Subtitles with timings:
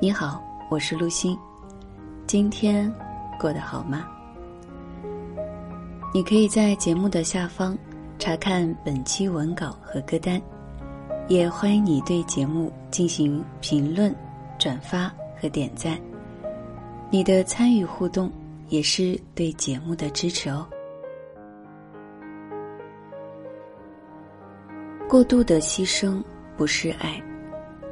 [0.00, 0.40] 你好，
[0.70, 1.36] 我是陆欣。
[2.26, 2.92] 今天
[3.40, 4.06] 过得好吗？
[6.14, 7.76] 你可以在节目的下方
[8.18, 10.40] 查看本期文稿和歌单，
[11.26, 14.14] 也欢迎你对节目进行评论、
[14.58, 15.98] 转发和点赞。
[17.10, 18.30] 你的参与互动
[18.68, 20.66] 也是对节目的支持哦。
[25.08, 26.22] 过度的牺牲
[26.56, 27.22] 不是爱，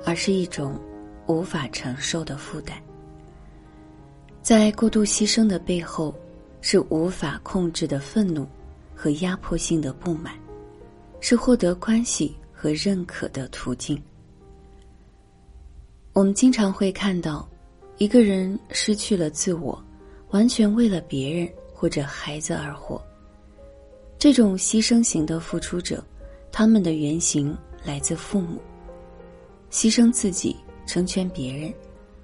[0.05, 0.79] 而是一种
[1.27, 2.77] 无法承受的负担。
[4.43, 6.15] 在过度牺牲的背后，
[6.61, 8.47] 是无法控制的愤怒
[8.95, 10.35] 和压迫性的不满，
[11.21, 14.01] 是获得关系和认可的途径。
[16.13, 17.49] 我们经常会看到，
[17.99, 19.83] 一个人失去了自我，
[20.31, 23.03] 完全为了别人或者孩子而活。
[24.19, 26.05] 这种牺牲型的付出者。
[26.57, 27.53] 他们的原型
[27.83, 28.61] 来自父母，
[29.75, 30.55] 牺牲自己
[30.87, 31.75] 成全别人，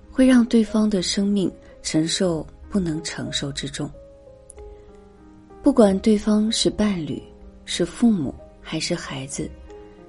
[0.09, 1.51] 会让对方的生命
[1.83, 3.91] 承受不能承受之重。
[5.61, 7.21] 不管对方是伴侣、
[7.65, 9.51] 是父母还是孩子，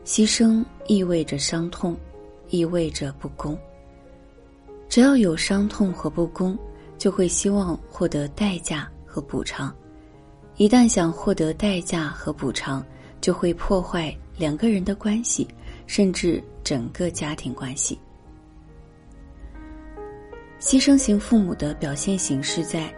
[0.06, 1.97] 牺牲意味着伤痛，
[2.52, 3.58] 意味着不公。
[4.88, 6.56] 只要有伤痛和不公，
[7.00, 9.75] 就会希望获得代价和补偿。
[10.58, 12.86] 一旦想获得代价和补偿，
[13.19, 15.47] 就会破坏两个人的关系，
[15.92, 18.00] 甚至整个家庭关系。
[20.58, 22.89] 牺牲型父母的表现形式在：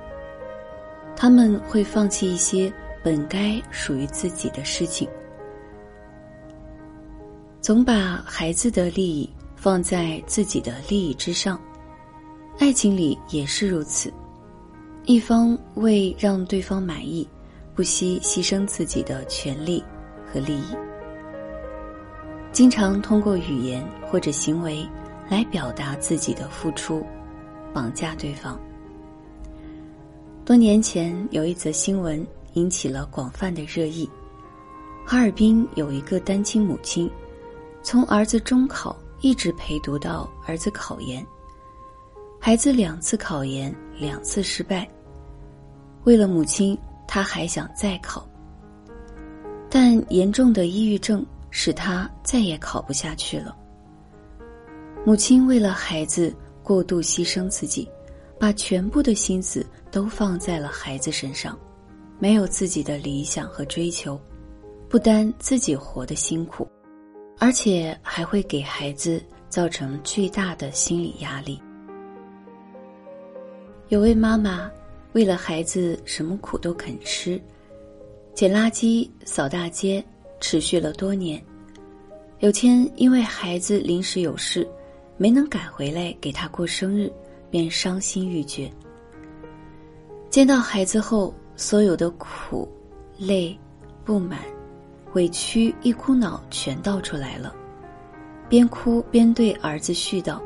[1.15, 2.71] 他们会放弃一些
[3.03, 5.09] 本该属于自己的事情，
[7.61, 11.59] 总把孩子的利益放在自己的利益之上。
[12.59, 14.13] 爱情里也是如此，
[15.05, 17.27] 一方为让对方满意，
[17.73, 19.83] 不惜牺牲自己的权利。
[20.25, 20.75] 和利益，
[22.53, 24.87] 经常通过语言或者行为
[25.27, 27.03] 来表达自己的付出，
[27.73, 28.59] 绑架对方。
[30.45, 34.07] 多年前有一则新闻引起了广泛的热议：
[35.03, 37.09] 哈尔滨有一个单亲母亲，
[37.81, 41.25] 从儿子中考一直陪读到儿子考研，
[42.39, 44.87] 孩子两次考研两次失败，
[46.03, 46.77] 为了母亲，
[47.07, 48.23] 他还想再考。
[49.71, 51.25] 但严重的抑郁症
[51.55, 53.55] 使他再也考不下去了。
[55.05, 57.87] 母亲为了孩子过度牺牲自己，
[58.39, 61.57] 把全部的心思都放在了孩子身上，
[62.17, 64.19] 没有自己的理想和追求，
[64.89, 66.67] 不单自己活得辛苦，
[67.37, 71.61] 而且还会给孩子造成巨大的心理压力。
[73.89, 74.71] 有位妈妈
[75.11, 77.39] 为了孩子什么苦都肯吃。
[78.33, 80.03] 捡垃圾、扫大街，
[80.43, 81.41] 持续了多年。
[82.39, 84.67] 有天因为孩子临时有事，
[85.15, 87.09] 没能赶回来给他过生日，
[87.49, 88.69] 便伤心欲绝。
[90.29, 92.69] 见到孩子后，所有的苦、
[93.17, 93.57] 累、
[94.03, 94.39] 不满、
[95.13, 97.55] 委屈一股脑全倒出来了，
[98.49, 100.37] 边哭边对儿子絮叨。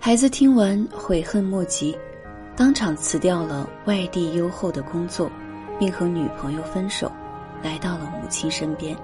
[0.00, 1.96] 孩子听完悔恨莫及，
[2.56, 5.30] 当场辞掉了外地优厚的工作。
[5.78, 7.12] 并和女朋友分手，
[7.62, 8.96] 来到了母亲身边。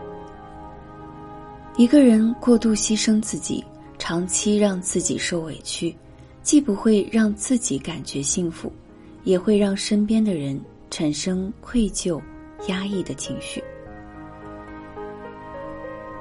[1.77, 3.65] 一个人过度牺牲自己，
[3.99, 5.95] 长期让自己受委屈，
[6.43, 8.71] 既不会让自己感觉幸福，
[9.25, 10.61] 也会让身边的人
[10.91, 12.21] 产生愧疚、
[12.69, 13.63] 压抑的情绪。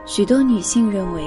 [0.05, 1.23] 许多女性认为，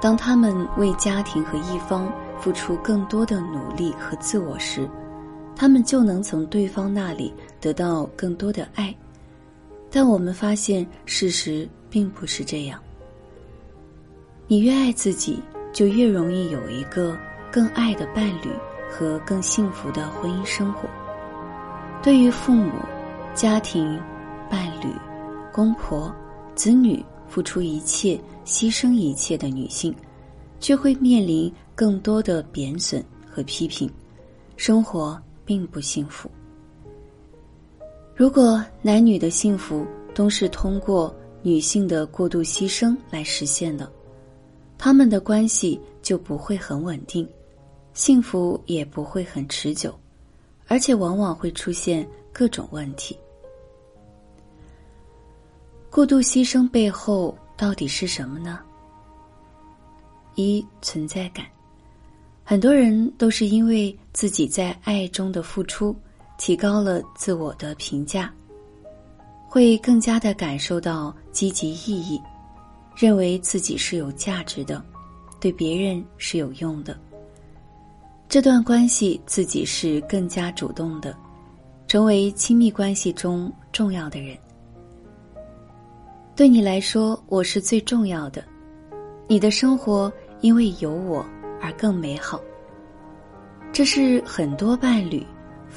[0.00, 4.88] 当她们为家庭和一方付出更多的努力和自我时，
[5.54, 8.94] 她们就能从对方那里得到更多的爱，
[9.90, 12.80] 但我们发现事实并不是这样。
[14.46, 15.38] 你越爱自己，
[15.72, 17.18] 就越容易有一个
[17.50, 18.50] 更爱的伴侣
[18.90, 20.88] 和更幸福的婚姻生活。
[22.02, 22.72] 对于父母、
[23.34, 24.00] 家庭、
[24.50, 24.92] 伴侣、
[25.52, 26.14] 公婆、
[26.54, 29.94] 子女付出一切、牺牲一切的女性，
[30.60, 33.90] 却会面临更多的贬损和批评，
[34.56, 35.20] 生活。
[35.48, 36.30] 并不幸福。
[38.18, 43.88] 如果男女的幸福都是通过女性的过度牺牲来实现的，
[44.76, 47.28] 他们的关系就不会很稳定，
[47.94, 49.96] 幸福也不会很持久，
[50.66, 53.16] 而且往往会出现各种问题。
[55.88, 58.58] 过度牺牲背后到底是什么呢？
[60.34, 61.46] 一存在感。
[62.42, 65.94] 很多人都是因为自己在爱中的付出，
[66.38, 68.32] 提高了自我的评价，
[69.46, 72.18] 会更加的感受到积极意义，
[72.96, 74.82] 认为自己是有价值的，
[75.38, 76.96] 对别人是有用的。
[78.28, 81.16] 这段关系自己是更加主动的，
[81.86, 84.36] 成为亲密关系中重要的人。
[86.36, 88.44] 对你来说，我是最重要的，
[89.26, 91.26] 你的生活因为有我
[91.60, 92.40] 而更美好。
[93.72, 95.26] 这是很多伴侣、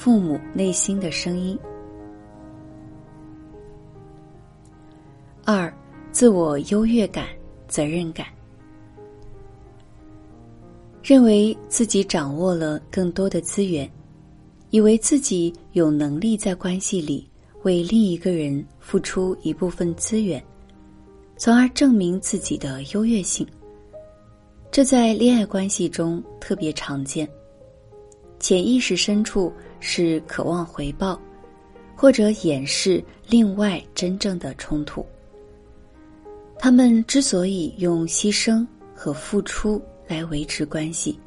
[0.03, 1.55] 父母内心的声音。
[5.45, 5.71] 二，
[6.11, 7.27] 自我优越感、
[7.67, 8.25] 责任感，
[11.03, 13.87] 认为自己掌握了更多的资源，
[14.71, 17.29] 以为自己有能力在关系里
[17.61, 20.43] 为另一个人付出一部分资源，
[21.37, 23.45] 从而证明自己的优越性。
[24.71, 27.29] 这在恋爱关系中特别常见。
[28.39, 31.19] 潜意识深处是渴望回报，
[31.95, 35.05] 或者掩饰另外真正的冲突。
[36.57, 41.19] 他们之所以用牺牲和付出来维持关系，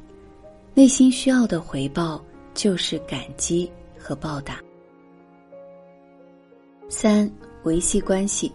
[0.73, 2.23] 内心需要的回报
[2.53, 3.69] 就是感激
[3.99, 4.59] 和报答。
[6.87, 7.29] 三、
[7.63, 8.51] 维系关系。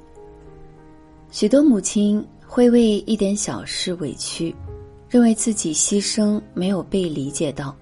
[1.31, 4.55] 许多母亲会为一点小事委屈，
[5.09, 7.77] 认为自己牺牲没有被理解到，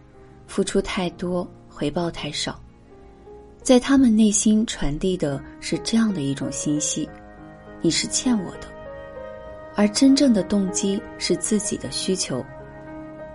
[0.46, 1.48] 付出太多，
[1.78, 2.60] 回报太少，
[3.62, 7.08] 在他们内心传递的是这样的一种信息：
[7.80, 8.66] 你是欠我的。
[9.76, 12.44] 而真正的动机是自己的需求，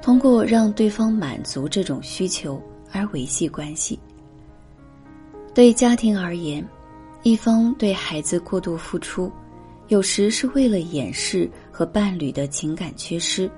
[0.01, 2.61] 通过让对方满足这种需求
[2.91, 3.97] 而维系关系。
[5.53, 6.67] 对家庭而言，
[7.21, 9.31] 一方对孩子过度付出，
[9.87, 13.49] 有时是为了掩饰和伴侣的情感缺失，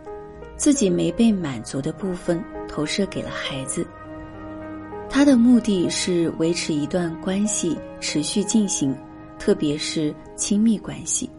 [0.56, 3.84] 自己没被满足的部分投射给了孩子。
[5.10, 8.96] 他的目的是维持一段关系持续进行，
[9.40, 11.30] 特别是亲密关系。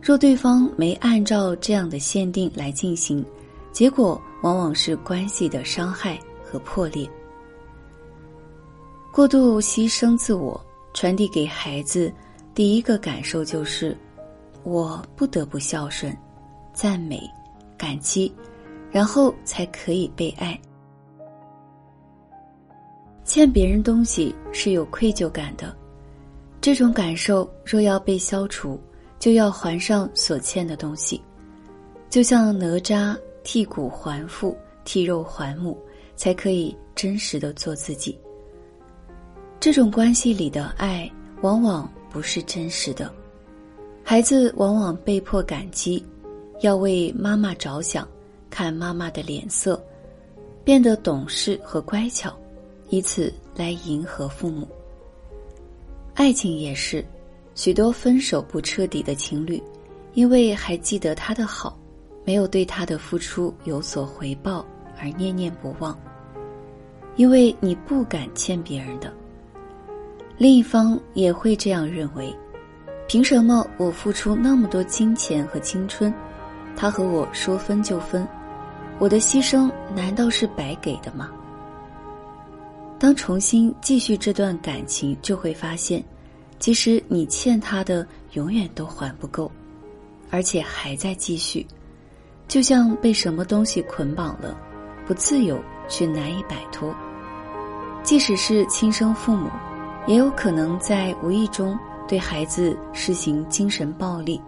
[0.00, 3.24] 若对方没按照这样的限定来进行，
[3.70, 7.08] 结果往往是关系的伤害和破裂。
[9.12, 10.60] 过度牺牲自我，
[10.92, 12.12] 传递给孩子
[12.52, 13.96] 第一个感受就是：
[14.64, 16.16] 我不得不孝顺、
[16.74, 17.20] 赞美、
[17.78, 18.34] 感激，
[18.90, 20.58] 然后才可以被爱。
[23.32, 25.74] 欠别人东西是有愧疚感的，
[26.60, 28.78] 这种感受若要被消除。
[29.18, 31.18] 就要还上所欠的东西，
[32.10, 35.78] 就像哪吒剔骨还父、剔肉还母，
[36.14, 38.18] 才可以真实的做自己。
[39.58, 43.10] 这种关系里的爱往往不是真实的，
[44.04, 46.04] 孩子往往被迫感激，
[46.60, 48.06] 要为妈妈着想，
[48.50, 49.82] 看妈妈的脸色，
[50.62, 52.36] 变得懂事和乖巧，
[52.92, 54.68] 以此来迎合父母。
[56.12, 57.02] 爱情也是。
[57.54, 59.62] 许多分手不彻底的情侣，
[60.12, 61.78] 因为还记得他的好，
[62.24, 64.64] 没有对他的付出有所回报
[64.98, 65.98] 而念念不忘。
[67.16, 69.12] 因为你不敢欠别人的，
[70.36, 72.34] 另一方也会这样认为：
[73.06, 76.12] 凭什么我付出那么多金钱和青春，
[76.74, 78.26] 他和我说分就分，
[78.98, 81.30] 我的牺牲难道是白给的吗？
[83.02, 86.00] 当重新继续这段感情，就会发现。
[86.60, 89.50] 其实你欠他的永远都还不够，
[90.30, 91.66] 而且还在继续，
[92.46, 94.56] 就像被什么东西捆绑了，
[95.04, 96.94] 不自由却难以摆脱。
[98.04, 99.50] 即使是亲生父母，
[100.06, 104.40] 也有可能在无意中对孩子实行精神暴力。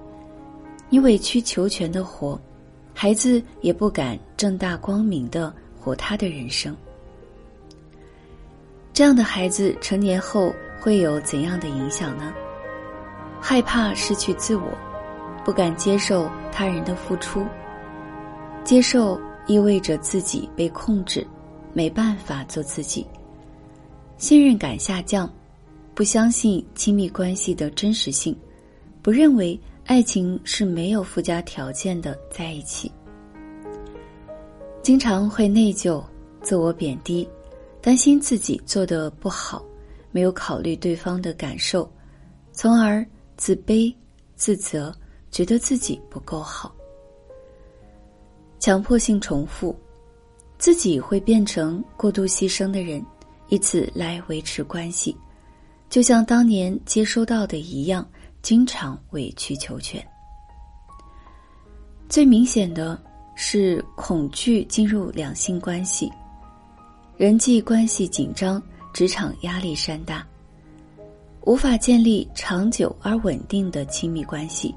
[0.89, 2.41] 你委曲求全的活，
[2.95, 6.73] 孩子也不敢正大光明的活他的人生。
[8.95, 10.55] 这样的孩子成年后。
[10.81, 12.31] 会有怎样的影响呢？
[13.41, 14.69] 害怕失去自我，
[15.43, 17.43] 不敢接受他人的付出。
[18.65, 21.27] 接受意味着自己被控制，
[21.73, 23.07] 没办法做自己。
[24.19, 25.27] 信任感下降，
[25.95, 28.37] 不相信亲密关系的真实性，
[29.01, 32.93] 不认为爱情是没有附加条件的在一起。
[34.83, 36.05] 经常会内疚、
[36.43, 37.27] 自我贬低，
[37.85, 39.63] 担心自己做的不好。
[40.11, 41.93] 没有考虑对方的感受，
[42.51, 43.05] 从而
[43.37, 43.95] 自卑、
[44.37, 44.95] 自责，
[45.31, 46.75] 觉得自己不够好。
[48.59, 49.77] 强迫性重复，
[50.57, 53.05] 自己会变成过度牺牲的人，
[53.49, 55.15] 以此来维持关系，
[55.91, 58.09] 就像当年接收到的一样，
[58.41, 60.03] 经常委曲求全。
[62.09, 62.99] 最明显的
[63.35, 66.09] 是恐惧进入两性关系，
[67.17, 68.63] 人际关系紧张。
[68.93, 70.25] 职场压力山大，
[71.41, 74.73] 无法建立长久而稳定的亲密关系。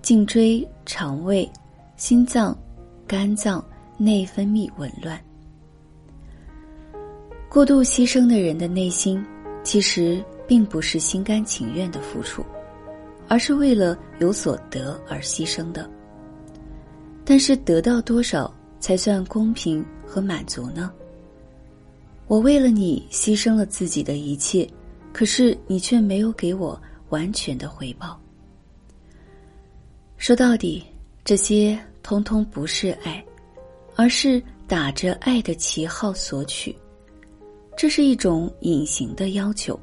[0.00, 1.50] 颈椎、肠胃、
[1.96, 2.56] 心脏、
[3.08, 3.60] 肝脏
[3.98, 5.20] 内分泌紊乱。
[7.48, 9.20] 过度牺牲的人的内心，
[9.64, 12.44] 其实并不是心甘情愿的付出，
[13.26, 15.90] 而是为了有所得而牺牲的。
[17.24, 20.92] 但是得到多少才算公平和满足呢？
[22.30, 24.64] 我为了你牺牲了自己的一切，
[25.12, 28.16] 可是你却没有给我完全的回报。
[30.16, 30.80] 说到底，
[31.24, 33.24] 这些通通不是爱，
[33.96, 36.72] 而是打着爱的旗号索取。
[37.76, 39.76] 这是一种隐形的要求，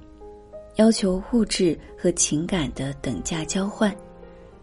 [0.77, 3.93] 要求物质和情感的等价交换，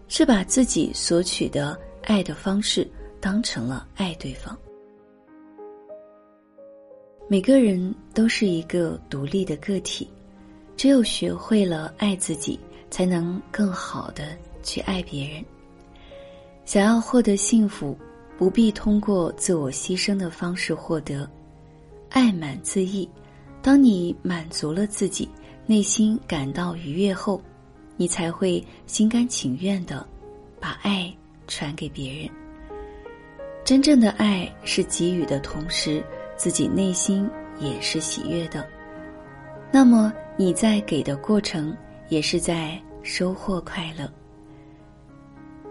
[0.09, 4.59] 是把自己索取的爱的方式当成了爱对方。
[7.27, 10.07] 每个人都是一个独立的个体，
[10.77, 15.43] 只有学会了爱自己，才能更好的去爱别人。
[16.67, 17.97] 想要获得幸福，
[18.37, 21.29] 不必通过自我牺牲的方式获得，
[22.11, 23.09] 爱满自溢。
[23.63, 25.27] 当你满足了自己，
[25.67, 27.41] 内心感到愉悦后，
[27.97, 30.07] 你才会心甘情愿的
[30.61, 31.11] 把爱
[31.49, 32.29] 传给别人。
[33.65, 36.05] 真正的爱是给予的同时，
[36.37, 38.67] 自己内心也是喜悦的。
[39.73, 41.77] 那么你在给的过程，
[42.09, 44.09] 也是在收获快乐。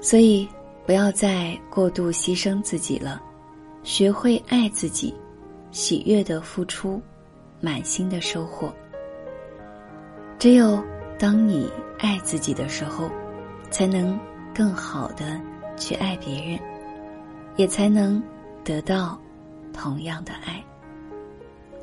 [0.02, 0.48] 所以，
[0.86, 3.22] 不要再过度牺牲自己了，
[3.84, 5.14] 学会爱自己，
[5.72, 7.02] 喜悦的付出。
[7.62, 8.74] 满心的收获。
[10.38, 10.84] 只有
[11.18, 13.10] 当你爱自己的时候，
[13.72, 14.20] 才能
[14.54, 15.40] 更好的
[15.78, 16.60] 去爱别人，
[17.56, 18.22] 也才能
[18.62, 19.18] 得到
[19.74, 20.64] 同样的爱。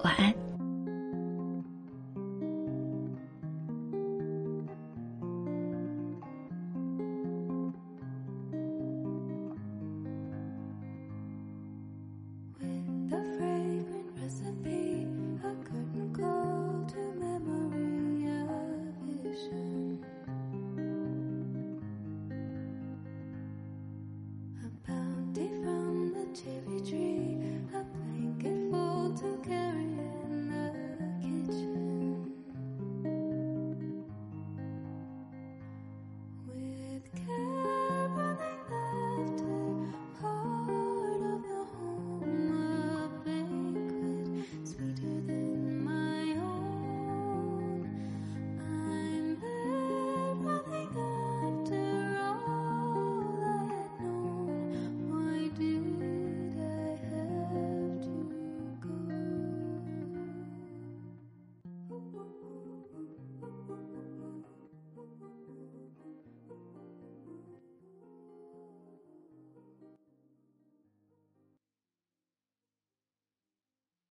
[0.03, 0.50] 晚安。